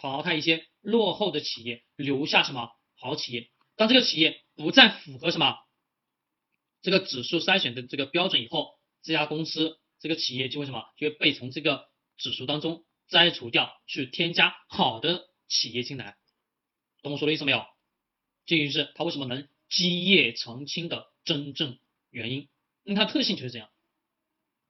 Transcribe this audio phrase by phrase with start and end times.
[0.00, 3.50] 淘汰一些落后的企业，留下什么好企业。
[3.76, 5.58] 当这个企业不再符合什么
[6.80, 16.16] 这个指数筛选的这个标准以后，这家公司这个企业就会什么就会被从这个指数当中摘除掉，去添加好的企业进来。
[17.02, 17.66] 懂我说的意思没有？
[18.46, 21.78] 这就是它为什么能基业长青的真正
[22.08, 22.48] 原因，
[22.84, 23.68] 因为它特性就是这样。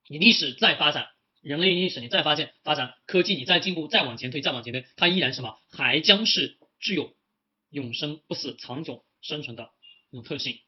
[0.08, 1.08] 你历史再发展，
[1.40, 5.58] 人类历史你再发现发展，科技你再进步，再往前推，再往前推，它依然什么？
[5.70, 7.16] 还将是具有
[7.70, 9.72] 永生不死、长久生存的
[10.10, 10.60] 那种特性。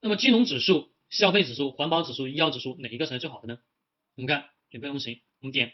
[0.00, 3.58] 那么金融指数、消费指数、环保指数、医药指数哪一个才是最好的呢？
[4.14, 5.72] 我们看选备运行，我们点，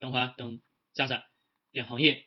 [0.00, 0.60] 等会儿等
[0.94, 1.24] 加载，
[1.70, 2.26] 点行业。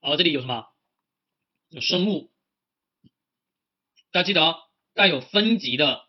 [0.00, 0.68] 好，这里有什么？
[1.70, 2.30] 有生物。
[4.18, 4.58] 大家记得啊，
[4.94, 6.08] 带有分级的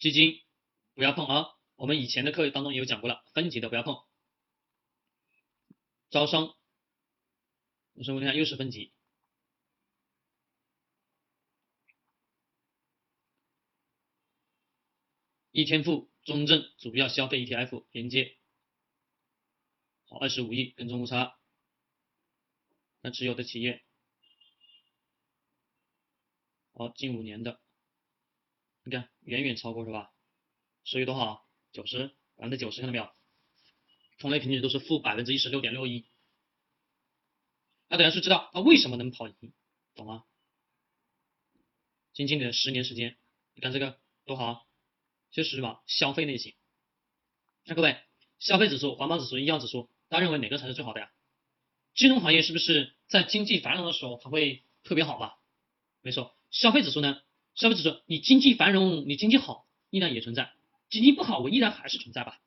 [0.00, 0.42] 基金
[0.94, 1.46] 不要碰啊。
[1.76, 4.02] 我们以前的课当中也有讲过了，分级的不要碰。
[6.10, 6.56] 招商，
[8.02, 8.92] 生物你看又是分级。
[15.52, 18.36] 一天富中证主要消费 ETF 连接，
[20.08, 21.38] 好，二十五亿跟踪误差，
[23.00, 23.84] 那持有的企业。
[26.78, 27.58] 好，近五年的，
[28.84, 30.12] 你看远远超过是吧？
[30.84, 31.44] 收益多少？
[31.72, 33.10] 九十，百分之九十，看到没有？
[34.20, 36.08] 同类平均都是负百分之一十六点六一。
[37.88, 39.52] 那等下是知道它为什么能跑赢，
[39.96, 40.24] 懂吗？
[42.12, 43.18] 仅仅的十年时间，
[43.54, 44.68] 你看这个多好，
[45.32, 46.54] 就是什么消费类型。
[47.64, 48.00] 那各位，
[48.38, 51.10] 消费指数、环保指数、医药指数，大家认为哪个才是最好的呀？
[51.96, 55.40] 金融行业是不是在经济繁荣的时候它会特别好吧？
[56.02, 56.37] 没错。
[56.50, 57.20] 消费指数呢？
[57.54, 60.52] 消费指数，你经济繁荣，你经济好，依然也存在；
[60.90, 62.38] 经济不好，我依然还是存在吧。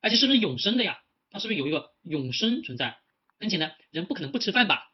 [0.00, 1.00] 而且是不是永生的呀？
[1.30, 2.98] 它是不是有一个永生存在？
[3.40, 4.92] 很简单，人不可能不吃饭吧？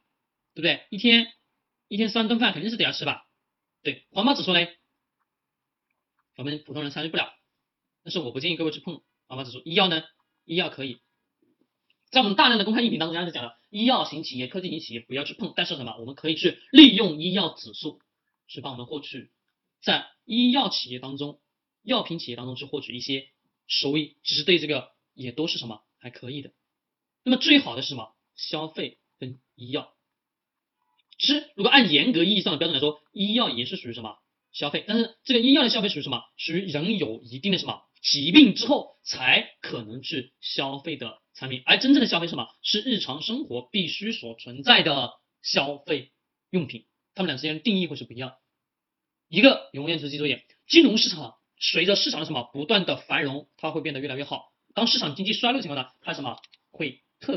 [0.55, 0.87] 对不对？
[0.91, 1.33] 一天
[1.89, 3.27] 一天三顿饭肯定是得要吃吧？
[3.83, 4.79] 对，环保指数嘞，
[6.37, 7.33] 我们普通人参与不了，
[8.03, 9.61] 但是我不建议各位去碰环保指数。
[9.65, 10.03] 医药呢？
[10.45, 11.01] 医药可以，
[12.11, 15.95] 在我们大量的公开音频当中，刚才讲了，医药型企业、科技型企业不要去碰，但是什么？
[15.99, 18.01] 我们可以去利用医药指数。
[18.49, 19.31] 是帮我们获取
[19.81, 21.41] 在医药企业当中、
[21.83, 23.29] 药品企业当中去获取一些
[23.67, 26.53] 收益，其实对这个也都是什么还可以的。
[27.23, 28.15] 那么最好的是什么？
[28.35, 29.95] 消费跟医药。
[31.19, 34.19] 其实如果按严格意义上的标准来说，医药也是属于什么
[34.53, 34.85] 消费？
[34.87, 36.23] 但是这个医药的消费属于什么？
[36.37, 42.49] 属于人有一定的什么疾病之后才可能去消费的产品，而真正的消费什么？
[42.63, 46.13] 是日常生活必须所存在的消费
[46.51, 46.87] 用品。
[47.19, 48.37] 他们俩之间定义会是不一样，
[49.27, 54.53] 一个永远是记住点，金融市场随着市场的什么不断的繁荣，它会变得越来越好。
[54.73, 56.41] 当市场经济衰落的情况下，它什么
[56.71, 57.37] 会特别。